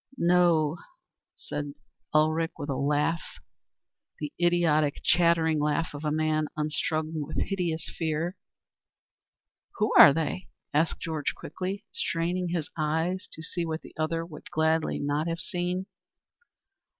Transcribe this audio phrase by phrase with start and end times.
[0.17, 0.77] "No,"
[1.35, 1.75] said
[2.11, 3.21] Ulrich with a laugh,
[4.17, 8.35] the idiotic chattering laugh of a man unstrung with hideous fear.
[9.75, 14.49] "Who are they?" asked Georg quickly, straining his eyes to see what the other would
[14.49, 15.85] gladly not have seen.